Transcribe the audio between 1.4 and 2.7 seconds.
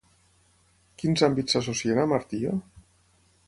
s'associen amb Artio?